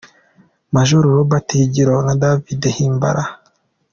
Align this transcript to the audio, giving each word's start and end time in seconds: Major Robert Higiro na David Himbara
Major 0.73 1.03
Robert 1.17 1.47
Higiro 1.59 1.95
na 2.05 2.13
David 2.23 2.61
Himbara 2.75 3.23